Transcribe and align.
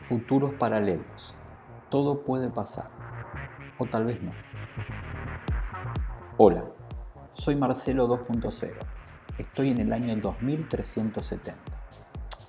Futuros 0.00 0.54
paralelos. 0.54 1.34
Todo 1.90 2.24
puede 2.24 2.48
pasar. 2.48 2.88
O 3.78 3.84
tal 3.84 4.06
vez 4.06 4.22
no. 4.22 4.32
Hola, 6.38 6.64
soy 7.34 7.56
Marcelo 7.56 8.08
2.0. 8.08 8.72
Estoy 9.36 9.70
en 9.70 9.80
el 9.80 9.92
año 9.92 10.16
2370. 10.16 11.54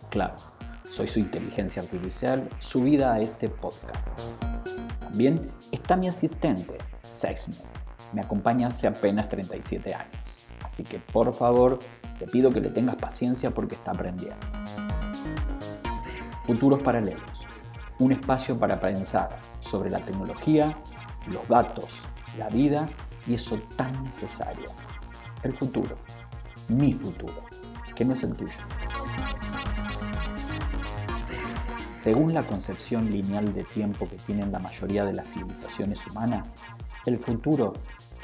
Claro, 0.09 0.35
soy 0.83 1.09
su 1.09 1.19
inteligencia 1.19 1.81
artificial 1.81 2.47
subida 2.59 3.13
a 3.13 3.19
este 3.19 3.49
podcast. 3.49 4.17
También 5.01 5.35
está 5.73 5.97
mi 5.97 6.07
asistente, 6.07 6.77
Sexnet. 7.01 7.59
Me 8.13 8.21
acompaña 8.21 8.69
hace 8.69 8.87
apenas 8.87 9.27
37 9.27 9.93
años. 9.93 10.47
Así 10.63 10.85
que 10.85 10.97
por 10.99 11.33
favor, 11.33 11.77
te 12.19 12.25
pido 12.25 12.51
que 12.51 12.61
le 12.61 12.69
tengas 12.69 12.95
paciencia 12.95 13.51
porque 13.51 13.75
está 13.75 13.91
aprendiendo. 13.91 14.54
Futuros 16.45 16.83
Paralelos, 16.83 17.21
un 17.97 18.11
espacio 18.11 18.59
para 18.59 18.79
pensar 18.79 19.39
sobre 19.61 19.89
la 19.89 19.99
tecnología, 19.99 20.75
los 21.25 21.47
datos, 21.47 21.89
la 22.37 22.49
vida 22.49 22.87
y 23.25 23.33
eso 23.33 23.57
tan 23.75 24.03
necesario, 24.03 24.69
el 25.41 25.53
futuro, 25.53 25.95
mi 26.69 26.93
futuro, 26.93 27.33
que 27.95 28.05
no 28.05 28.13
es 28.13 28.23
el 28.23 28.35
tuyo. 28.35 28.53
Según 31.97 32.35
la 32.35 32.45
concepción 32.45 33.11
lineal 33.11 33.51
de 33.55 33.63
tiempo 33.63 34.07
que 34.07 34.17
tienen 34.17 34.51
la 34.51 34.59
mayoría 34.59 35.03
de 35.03 35.13
las 35.13 35.25
civilizaciones 35.25 36.05
humanas, 36.05 36.53
el 37.07 37.17
futuro 37.17 37.73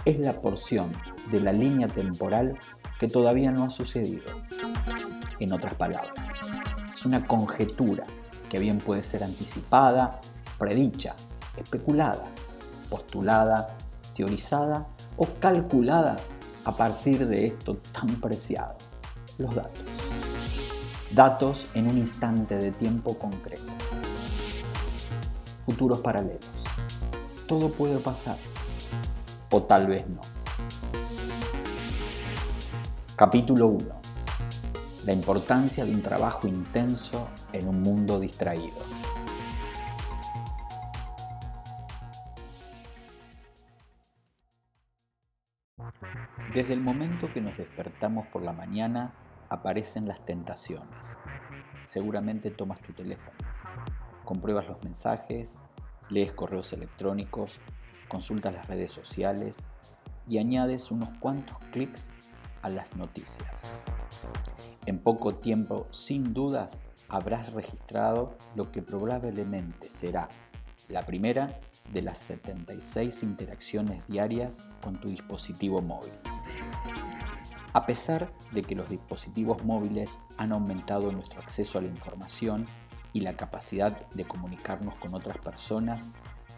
es 0.05 0.19
la 0.19 0.33
porción 0.33 0.91
de 1.31 1.39
la 1.39 1.51
línea 1.51 1.87
temporal 1.87 2.55
que 2.99 3.07
todavía 3.07 3.49
no 3.49 3.63
ha 3.63 3.71
sucedido. 3.71 4.25
En 5.39 5.53
otras 5.53 5.73
palabras, 5.73 6.13
es 7.01 7.05
una 7.07 7.25
conjetura 7.25 8.05
que 8.47 8.59
bien 8.59 8.77
puede 8.77 9.01
ser 9.01 9.23
anticipada, 9.23 10.21
predicha, 10.59 11.15
especulada, 11.57 12.27
postulada, 12.91 13.75
teorizada 14.15 14.85
o 15.17 15.25
calculada 15.25 16.17
a 16.63 16.77
partir 16.77 17.27
de 17.27 17.47
esto 17.47 17.75
tan 17.91 18.07
preciado, 18.21 18.75
los 19.39 19.55
datos. 19.55 19.83
Datos 21.11 21.65
en 21.73 21.89
un 21.89 21.97
instante 21.97 22.59
de 22.59 22.69
tiempo 22.71 23.17
concreto. 23.17 23.71
Futuros 25.65 26.01
paralelos. 26.01 26.51
Todo 27.47 27.71
puede 27.71 27.97
pasar, 27.97 28.37
o 29.49 29.63
tal 29.63 29.87
vez 29.87 30.07
no. 30.07 30.21
Capítulo 33.15 33.69
1 33.69 34.00
la 35.05 35.13
importancia 35.13 35.83
de 35.83 35.91
un 35.91 36.01
trabajo 36.01 36.47
intenso 36.47 37.27
en 37.53 37.67
un 37.67 37.81
mundo 37.81 38.19
distraído. 38.19 38.77
Desde 46.53 46.73
el 46.73 46.81
momento 46.81 47.31
que 47.33 47.41
nos 47.41 47.57
despertamos 47.57 48.27
por 48.27 48.43
la 48.43 48.53
mañana 48.53 49.13
aparecen 49.49 50.07
las 50.07 50.23
tentaciones. 50.25 51.17
Seguramente 51.85 52.51
tomas 52.51 52.79
tu 52.81 52.93
teléfono, 52.93 53.37
compruebas 54.23 54.67
los 54.67 54.83
mensajes, 54.83 55.57
lees 56.09 56.31
correos 56.33 56.73
electrónicos, 56.73 57.59
consultas 58.07 58.53
las 58.53 58.67
redes 58.67 58.91
sociales 58.91 59.65
y 60.27 60.37
añades 60.37 60.91
unos 60.91 61.09
cuantos 61.19 61.57
clics 61.71 62.11
a 62.61 62.69
las 62.69 62.95
noticias. 62.95 63.81
En 64.87 64.97
poco 64.97 65.35
tiempo, 65.35 65.87
sin 65.91 66.33
dudas, 66.33 66.79
habrás 67.07 67.53
registrado 67.53 68.35
lo 68.55 68.71
que 68.71 68.81
probablemente 68.81 69.87
será 69.87 70.27
la 70.89 71.03
primera 71.03 71.59
de 71.93 72.01
las 72.01 72.17
76 72.17 73.23
interacciones 73.23 74.07
diarias 74.07 74.69
con 74.81 74.99
tu 74.99 75.09
dispositivo 75.09 75.81
móvil. 75.81 76.11
A 77.73 77.85
pesar 77.85 78.31
de 78.51 78.63
que 78.63 78.75
los 78.75 78.89
dispositivos 78.89 79.63
móviles 79.63 80.17
han 80.37 80.51
aumentado 80.51 81.11
nuestro 81.11 81.39
acceso 81.41 81.77
a 81.77 81.81
la 81.81 81.87
información 81.87 82.65
y 83.13 83.21
la 83.21 83.37
capacidad 83.37 84.09
de 84.09 84.25
comunicarnos 84.25 84.95
con 84.95 85.13
otras 85.13 85.37
personas, 85.37 86.11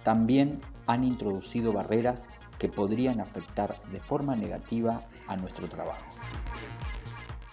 también 0.03 0.59
han 0.88 1.03
introducido 1.03 1.74
barreras 1.74 2.28
que 2.58 2.69
podrían 2.69 3.19
afectar 3.19 3.75
de 3.92 4.00
forma 4.00 4.36
negativa 4.36 5.02
a 5.28 5.36
nuestro 5.36 5.68
trabajo. 5.68 6.03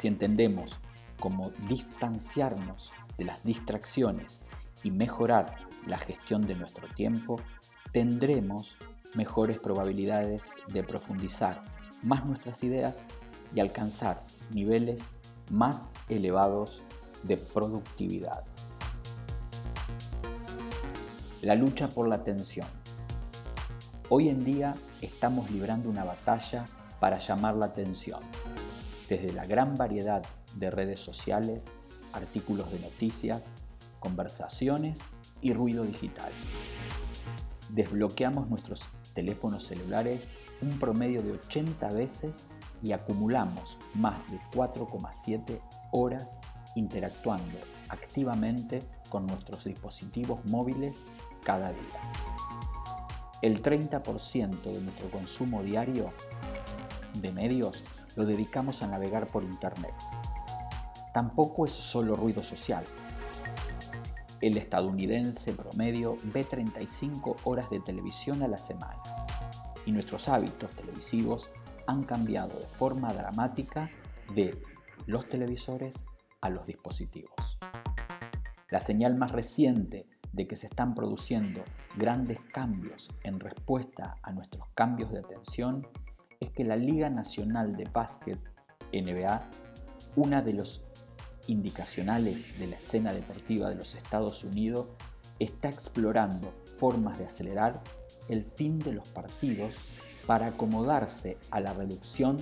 Si 0.01 0.09
entendemos 0.09 0.81
cómo 1.19 1.51
distanciarnos 1.69 2.93
de 3.19 3.27
las 3.27 3.45
distracciones 3.45 4.41
y 4.83 4.91
mejorar 4.91 5.55
la 5.87 5.99
gestión 5.99 6.47
de 6.47 6.55
nuestro 6.55 6.89
tiempo, 6.89 7.39
tendremos 7.93 8.79
mejores 9.15 9.59
probabilidades 9.59 10.45
de 10.69 10.83
profundizar 10.83 11.63
más 12.03 12.25
nuestras 12.25 12.65
ideas 12.65 13.03
y 13.55 13.61
alcanzar 13.61 14.25
niveles 14.55 15.03
más 15.51 15.91
elevados 16.09 16.81
de 17.25 17.37
productividad. 17.37 18.43
La 21.43 21.57
lucha 21.57 21.91
por 21.91 22.09
la 22.09 22.15
atención. 22.15 22.67
Hoy 24.09 24.31
en 24.31 24.47
día 24.47 24.75
estamos 25.03 25.51
librando 25.51 25.91
una 25.91 26.05
batalla 26.05 26.65
para 27.01 27.19
llamar 27.19 27.55
la 27.57 27.67
atención 27.67 28.21
desde 29.11 29.33
la 29.33 29.45
gran 29.45 29.77
variedad 29.77 30.23
de 30.55 30.71
redes 30.71 31.01
sociales, 31.01 31.67
artículos 32.13 32.71
de 32.71 32.79
noticias, 32.79 33.51
conversaciones 33.99 35.01
y 35.43 35.53
ruido 35.53 35.85
digital. 35.85 36.31
Desbloqueamos 37.71 38.49
nuestros 38.49 38.85
teléfonos 39.13 39.67
celulares 39.67 40.31
un 40.63 40.79
promedio 40.79 41.23
de 41.23 41.33
80 41.33 41.89
veces 41.89 42.47
y 42.83 42.93
acumulamos 42.93 43.79
más 43.95 44.19
de 44.31 44.39
4,7 44.53 45.61
horas 45.91 46.39
interactuando 46.77 47.59
activamente 47.89 48.81
con 49.09 49.27
nuestros 49.27 49.65
dispositivos 49.65 50.39
móviles 50.47 51.03
cada 51.43 51.73
día. 51.73 52.01
El 53.43 53.61
30% 53.61 54.63
de 54.63 54.81
nuestro 54.83 55.11
consumo 55.11 55.63
diario 55.63 56.13
de 57.15 57.33
medios 57.33 57.83
lo 58.17 58.25
dedicamos 58.27 58.83
a 58.83 58.87
navegar 58.87 59.27
por 59.27 59.45
Internet. 59.45 59.95
Tampoco 61.13 61.65
es 61.65 61.73
solo 61.73 62.15
ruido 62.15 62.43
social. 62.43 62.85
El 64.41 64.57
estadounidense 64.57 65.53
promedio 65.53 66.17
ve 66.25 66.45
35 66.45 67.37
horas 67.45 67.69
de 67.71 67.81
televisión 67.81 68.43
a 68.43 68.49
la 68.49 68.57
semana 68.57 69.03
y 69.85 69.93
nuestros 69.93 70.29
hábitos 70.29 70.71
televisivos 70.71 71.53
han 71.87 72.05
cambiado 72.05 72.59
de 72.59 72.67
forma 72.67 73.13
dramática 73.13 73.91
de 74.35 74.61
los 75.07 75.29
televisores 75.29 76.05
a 76.41 76.49
los 76.49 76.67
dispositivos. 76.67 77.59
La 78.71 78.81
señal 78.81 79.17
más 79.17 79.33
reciente 79.33 80.07
de 80.33 80.47
que 80.47 80.57
se 80.57 80.69
están 80.69 80.95
produciendo 80.95 81.63
grandes 81.97 82.41
cambios 82.53 83.11
en 83.25 83.41
respuesta 83.41 84.17
a 84.23 84.33
nuestros 84.33 84.69
cambios 84.75 85.11
de 85.11 85.19
atención 85.19 85.87
es 86.41 86.51
que 86.51 86.65
la 86.65 86.77
Liga 86.77 87.11
Nacional 87.11 87.77
de 87.77 87.85
Básquet, 87.85 88.39
NBA, 88.93 89.49
una 90.17 90.41
de 90.41 90.55
los 90.55 90.87
indicacionales 91.47 92.59
de 92.59 92.67
la 92.67 92.77
escena 92.77 93.13
deportiva 93.13 93.69
de 93.69 93.75
los 93.75 93.95
Estados 93.95 94.43
Unidos, 94.43 94.89
está 95.39 95.69
explorando 95.69 96.53
formas 96.79 97.19
de 97.19 97.27
acelerar 97.27 97.81
el 98.29 98.45
fin 98.45 98.79
de 98.79 98.93
los 98.93 99.09
partidos 99.11 99.75
para 100.27 100.47
acomodarse 100.47 101.37
a 101.51 101.61
la 101.61 101.75
reducción 101.75 102.37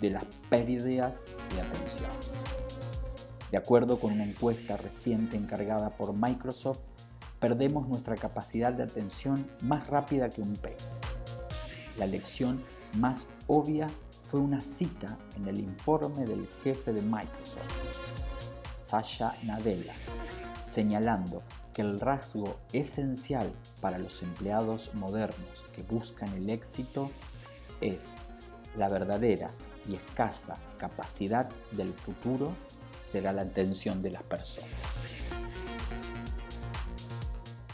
de 0.00 0.10
las 0.10 0.24
pérdidas 0.48 1.24
de 1.54 1.60
atención. 1.60 2.10
De 3.50 3.56
acuerdo 3.56 4.00
con 4.00 4.14
una 4.14 4.24
encuesta 4.24 4.76
reciente 4.76 5.36
encargada 5.36 5.90
por 5.90 6.12
Microsoft, 6.12 6.80
perdemos 7.38 7.88
nuestra 7.88 8.16
capacidad 8.16 8.72
de 8.72 8.82
atención 8.82 9.48
más 9.62 9.88
rápida 9.88 10.28
que 10.28 10.42
un 10.42 10.56
pez. 10.56 10.98
La 11.96 12.06
lección 12.06 12.62
más 12.94 13.26
obvia 13.46 13.86
fue 14.30 14.40
una 14.40 14.60
cita 14.60 15.18
en 15.36 15.48
el 15.48 15.58
informe 15.58 16.26
del 16.26 16.46
jefe 16.62 16.92
de 16.92 17.02
Microsoft, 17.02 17.62
Sasha 18.78 19.34
Nadella, 19.44 19.94
señalando 20.64 21.42
que 21.72 21.82
el 21.82 22.00
rasgo 22.00 22.58
esencial 22.72 23.50
para 23.80 23.98
los 23.98 24.22
empleados 24.22 24.94
modernos 24.94 25.64
que 25.74 25.82
buscan 25.82 26.28
el 26.34 26.50
éxito 26.50 27.10
es 27.80 28.10
la 28.76 28.88
verdadera 28.88 29.48
y 29.88 29.94
escasa 29.94 30.56
capacidad 30.76 31.48
del 31.72 31.92
futuro 31.94 32.52
será 33.02 33.32
la 33.32 33.42
atención 33.42 34.02
de 34.02 34.10
las 34.10 34.22
personas. 34.22 34.68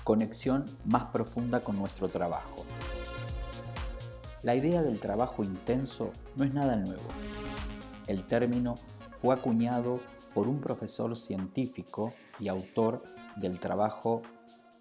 Conexión 0.05 0.65
más 0.85 1.05
profunda 1.05 1.61
con 1.61 1.79
nuestro 1.79 2.09
trabajo. 2.09 2.65
La 4.45 4.55
idea 4.55 4.83
del 4.83 5.01
trabajo 5.01 5.43
intenso 5.43 6.13
no 6.37 6.45
es 6.45 6.53
nada 6.53 6.77
nuevo. 6.77 7.01
El 8.07 8.25
término 8.25 8.75
fue 9.17 9.35
acuñado 9.35 10.01
por 10.35 10.49
un 10.49 10.61
profesor 10.61 11.17
científico 11.17 12.11
y 12.39 12.49
autor 12.49 13.03
del 13.37 13.59
trabajo 13.59 14.21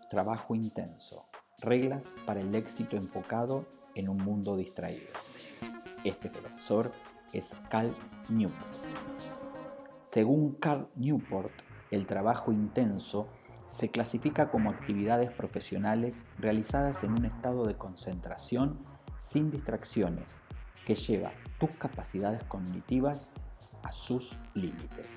Trabajo 0.09 0.53
Intenso, 0.53 1.23
Reglas 1.61 2.13
para 2.25 2.41
el 2.41 2.53
éxito 2.53 2.97
enfocado 2.97 3.65
en 3.95 4.09
un 4.09 4.17
mundo 4.17 4.57
distraído. 4.57 5.07
Este 6.03 6.29
profesor 6.29 6.91
es 7.31 7.55
Cal 7.69 7.95
Newport. 8.27 8.73
Según 10.01 10.55
Cal 10.55 10.89
Newport, 10.95 11.53
el 11.89 12.05
trabajo 12.05 12.51
intenso 12.51 13.27
se 13.67 13.89
clasifica 13.89 14.51
como 14.51 14.71
actividades 14.71 15.31
profesionales 15.31 16.25
realizadas 16.37 17.01
en 17.05 17.13
un 17.13 17.23
estado 17.23 17.65
de 17.65 17.77
concentración 17.77 18.91
sin 19.23 19.49
distracciones 19.49 20.25
que 20.85 20.95
lleva 20.95 21.31
tus 21.57 21.71
capacidades 21.77 22.43
cognitivas 22.43 23.31
a 23.81 23.91
sus 23.91 24.37
límites. 24.53 25.11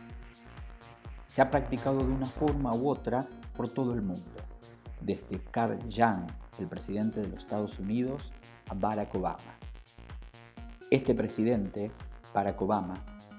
Se 1.25 1.43
ha 1.43 1.51
practicado 1.51 1.99
de 1.99 2.13
una 2.13 2.25
forma 2.25 2.73
u 2.73 2.89
otra 2.89 3.27
por 3.57 3.69
todo 3.69 3.93
el 3.95 4.03
mundo, 4.03 4.31
desde 5.01 5.41
Carl 5.51 5.79
Jung, 5.93 6.31
el 6.61 6.69
presidente 6.69 7.21
de 7.21 7.29
los 7.29 7.39
Estados 7.39 7.81
Unidos, 7.81 8.33
a 8.71 8.75
Barack 8.75 9.13
Obama. 9.17 9.59
Este 10.89 11.13
presidente, 11.13 11.91
Barack 12.33 12.63
Obama, 12.63 12.95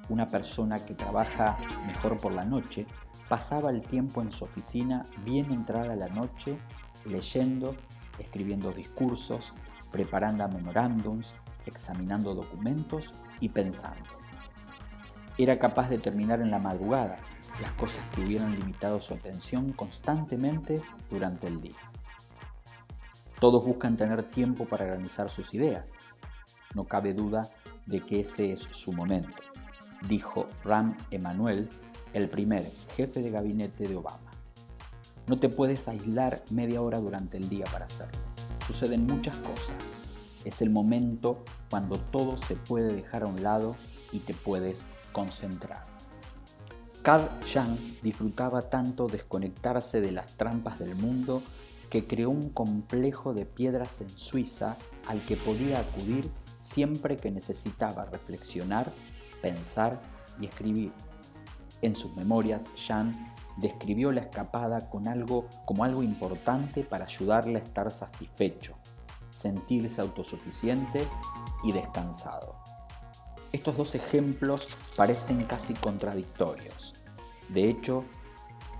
una 0.09 0.27
persona 0.27 0.83
que 0.83 0.95
trabaja 0.95 1.57
mejor 1.87 2.17
por 2.17 2.33
la 2.33 2.43
noche, 2.43 2.85
pasaba 3.29 3.69
el 3.69 3.81
tiempo 3.81 4.21
en 4.21 4.33
su 4.33 4.43
oficina 4.43 5.03
bien 5.23 5.51
entrada 5.53 5.95
la 5.95 6.09
noche, 6.09 6.57
leyendo, 7.05 7.73
escribiendo 8.19 8.71
discursos, 8.73 9.53
preparando 9.92 10.48
memorándums, 10.48 11.34
examinando 11.66 12.34
documentos 12.34 13.13
y 13.39 13.50
pensando. 13.50 14.04
Era 15.38 15.60
capaz 15.60 15.89
de 15.89 16.00
terminar 16.00 16.42
en 16.42 16.50
la 16.50 16.60
madrugada 16.60 17.18
las 17.62 17.72
cosas 17.74 18.04
que 18.13 18.22
hubieran 18.22 18.57
limitado 18.57 19.00
su 19.00 19.13
atención 19.13 19.72
constantemente 19.74 20.81
durante 21.10 21.48
el 21.48 21.62
día. 21.62 21.80
Todos 23.39 23.66
buscan 23.66 23.98
tener 23.98 24.24
tiempo 24.24 24.66
para 24.66 24.86
organizar 24.86 25.30
sus 25.30 25.54
ideas. 25.54 25.89
No 26.74 26.86
cabe 26.86 27.13
duda 27.13 27.48
de 27.86 28.01
que 28.01 28.22
ese 28.22 28.51
es 28.54 28.62
su 28.62 28.94
momento, 28.94 29.38
dijo 30.07 30.48
Ram 30.63 30.98
Emanuel, 31.12 31.69
el 32.13 32.30
primer 32.30 32.69
jefe 32.95 33.22
de 33.22 33.30
gabinete 33.30 33.88
de 33.88 33.95
Obama. 33.95 34.31
No 35.28 35.39
te 35.39 35.50
puedes 35.50 35.88
aislar 35.88 36.42
media 36.50 36.81
hora 36.81 37.00
durante 37.00 37.38
el 37.38 37.48
día 37.48 37.66
para 37.72 37.86
hacerlo. 37.86 38.26
Suceden 38.67 39.07
muchas 39.07 39.37
cosas. 39.37 39.75
Es 40.43 40.61
el 40.61 40.69
momento 40.69 41.43
cuando 41.69 41.97
todo 41.97 42.37
se 42.37 42.55
puede 42.55 42.93
dejar 42.93 43.23
a 43.23 43.27
un 43.27 43.41
lado 43.41 43.75
y 44.11 44.19
te 44.19 44.33
puedes 44.33 44.85
concentrar. 45.13 45.85
Carl 47.01 47.29
Jung 47.53 47.77
disfrutaba 48.01 48.63
tanto 48.63 49.07
desconectarse 49.07 50.01
de 50.01 50.11
las 50.11 50.35
trampas 50.35 50.79
del 50.79 50.95
mundo 50.95 51.41
que 51.89 52.05
creó 52.05 52.29
un 52.29 52.49
complejo 52.49 53.33
de 53.33 53.45
piedras 53.45 54.01
en 54.01 54.09
Suiza 54.09 54.75
al 55.07 55.21
que 55.21 55.37
podía 55.37 55.79
acudir 55.79 56.29
siempre 56.59 57.15
que 57.15 57.31
necesitaba 57.31 58.05
reflexionar, 58.05 58.91
pensar 59.41 60.01
y 60.41 60.47
escribir. 60.47 60.91
En 61.81 61.95
sus 61.95 62.13
memorias, 62.15 62.63
Jung 62.75 63.13
describió 63.57 64.12
la 64.12 64.21
escapada 64.21 64.89
con 64.89 65.07
algo, 65.07 65.48
como 65.65 65.83
algo 65.83 66.04
importante 66.04 66.83
para 66.83 67.06
ayudarle 67.06 67.59
a 67.59 67.63
estar 67.63 67.92
satisfecho, 67.92 68.75
sentirse 69.30 70.01
autosuficiente 70.01 71.06
y 71.63 71.71
descansado. 71.71 72.56
Estos 73.51 73.77
dos 73.77 73.95
ejemplos 73.95 74.94
parecen 74.95 75.44
casi 75.45 75.74
contradictorios. 75.74 76.94
De 77.50 77.69
hecho, 77.69 78.04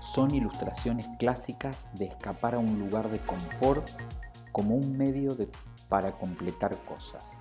son 0.00 0.34
ilustraciones 0.34 1.06
clásicas 1.18 1.86
de 1.94 2.06
escapar 2.06 2.54
a 2.54 2.58
un 2.58 2.78
lugar 2.78 3.10
de 3.10 3.18
confort 3.18 3.88
como 4.52 4.76
un 4.76 4.96
medio 4.96 5.36
para 5.88 6.18
completar 6.18 6.76
cosas. 6.84 7.32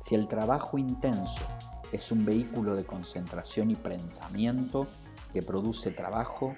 Si 0.00 0.14
el 0.14 0.28
trabajo 0.28 0.78
intenso 0.78 1.44
es 1.92 2.12
un 2.12 2.24
vehículo 2.24 2.76
de 2.76 2.84
concentración 2.84 3.70
y 3.70 3.76
pensamiento 3.76 4.86
que 5.32 5.42
produce 5.42 5.90
trabajo, 5.90 6.56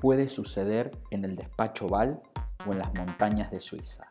puede 0.00 0.28
suceder 0.28 0.90
en 1.10 1.24
el 1.24 1.36
despacho 1.36 1.88
Val 1.88 2.22
o 2.66 2.72
en 2.72 2.78
las 2.78 2.92
montañas 2.94 3.50
de 3.50 3.60
Suiza. 3.60 4.10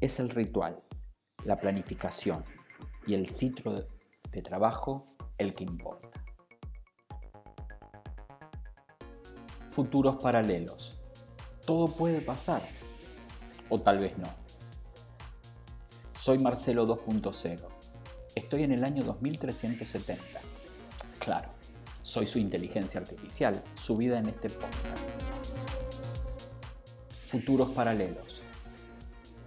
Es 0.00 0.20
el 0.20 0.30
ritual, 0.30 0.82
la 1.44 1.58
planificación 1.58 2.44
y 3.06 3.14
el 3.14 3.28
citro 3.28 3.84
de 4.30 4.42
trabajo 4.42 5.02
el 5.38 5.54
que 5.54 5.64
importa. 5.64 6.08
Futuros 9.68 10.22
paralelos. 10.22 10.98
Todo 11.66 11.88
puede 11.96 12.20
pasar, 12.20 12.60
o 13.68 13.78
tal 13.80 13.98
vez 13.98 14.18
no. 14.18 14.28
Soy 16.18 16.38
Marcelo 16.38 16.86
2.0. 16.86 17.60
Estoy 18.34 18.62
en 18.64 18.72
el 18.72 18.84
año 18.84 19.02
2370. 19.04 20.40
Claro, 21.18 21.48
soy 22.12 22.26
su 22.26 22.38
inteligencia 22.38 23.00
artificial, 23.00 23.58
subida 23.74 24.18
en 24.18 24.28
este 24.28 24.50
podcast. 24.50 25.02
Futuros 27.24 27.70
paralelos. 27.70 28.42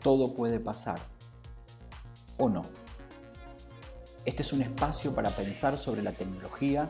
Todo 0.01 0.33
puede 0.33 0.59
pasar, 0.59 0.97
o 2.39 2.49
no. 2.49 2.63
Este 4.25 4.41
es 4.41 4.51
un 4.51 4.63
espacio 4.63 5.13
para 5.13 5.29
pensar 5.29 5.77
sobre 5.77 6.01
la 6.01 6.13
tecnología, 6.13 6.89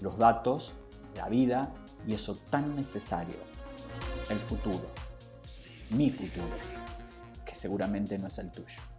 los 0.00 0.18
datos, 0.18 0.72
la 1.14 1.28
vida 1.28 1.72
y 2.04 2.14
eso 2.14 2.34
tan 2.50 2.74
necesario, 2.74 3.36
el 4.28 4.38
futuro, 4.38 4.90
mi 5.90 6.10
futuro, 6.10 6.56
que 7.46 7.54
seguramente 7.54 8.18
no 8.18 8.26
es 8.26 8.38
el 8.38 8.50
tuyo. 8.50 8.91